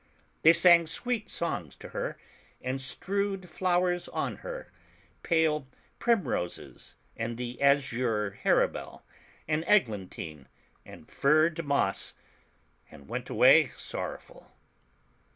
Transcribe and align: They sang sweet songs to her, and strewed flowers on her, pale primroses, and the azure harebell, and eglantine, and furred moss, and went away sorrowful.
They 0.41 0.51
sang 0.53 0.87
sweet 0.87 1.29
songs 1.29 1.75
to 1.75 1.89
her, 1.89 2.17
and 2.59 2.81
strewed 2.81 3.47
flowers 3.47 4.07
on 4.07 4.37
her, 4.37 4.71
pale 5.21 5.67
primroses, 5.99 6.95
and 7.15 7.37
the 7.37 7.61
azure 7.61 8.31
harebell, 8.31 9.03
and 9.47 9.63
eglantine, 9.67 10.47
and 10.87 11.07
furred 11.07 11.63
moss, 11.63 12.15
and 12.89 13.07
went 13.07 13.29
away 13.29 13.67
sorrowful. 13.75 14.51